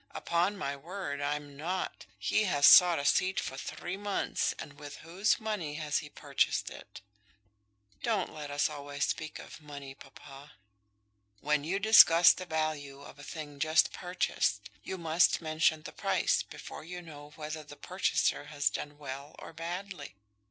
[0.15, 2.07] "Upon my word, I'm not.
[2.17, 6.71] He has bought a seat for three months; and with whose money has he purchased
[6.71, 7.01] it?"
[8.01, 10.53] "Don't let us always speak of money, papa."
[11.39, 16.41] "When you discuss the value of a thing just purchased, you must mention the price
[16.41, 20.15] before you know whether the purchaser has done well or badly.